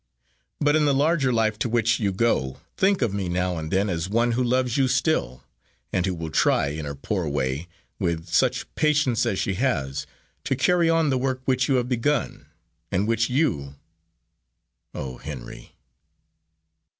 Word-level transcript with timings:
But 0.59 0.75
in 0.75 0.85
the 0.85 0.95
larger 0.95 1.31
life 1.31 1.59
to 1.59 1.69
which 1.69 1.99
you 1.99 2.11
go, 2.11 2.59
think 2.75 3.03
of 3.03 3.13
me 3.13 3.29
now 3.29 3.57
and 3.59 3.69
then 3.69 3.87
as 3.87 4.09
one 4.09 4.31
who 4.31 4.43
loves 4.43 4.75
you 4.75 4.87
still, 4.87 5.43
and 5.93 6.07
who 6.07 6.15
will 6.15 6.31
try, 6.31 6.69
in 6.69 6.85
her 6.85 6.95
poor 6.95 7.27
way, 7.27 7.67
with 7.99 8.27
such 8.27 8.65
patience 8.73 9.27
as 9.27 9.37
she 9.37 9.53
has, 9.53 10.07
to 10.45 10.55
carry 10.55 10.89
on 10.89 11.11
the 11.11 11.19
work 11.19 11.43
which 11.45 11.69
you 11.69 11.75
have 11.75 11.87
begun, 11.87 12.47
and 12.91 13.07
which 13.07 13.29
you 13.29 13.75
Oh, 14.95 15.17
Henry!" 15.19 15.75